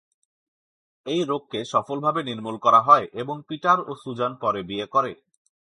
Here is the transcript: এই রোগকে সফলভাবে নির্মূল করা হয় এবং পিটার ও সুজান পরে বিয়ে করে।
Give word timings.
এই 1.05 1.21
রোগকে 1.23 1.59
সফলভাবে 1.65 2.21
নির্মূল 2.23 2.55
করা 2.57 2.81
হয় 2.81 3.05
এবং 3.13 3.35
পিটার 3.47 3.77
ও 3.81 3.91
সুজান 3.95 4.31
পরে 4.35 4.61
বিয়ে 4.63 4.85
করে। 4.85 5.11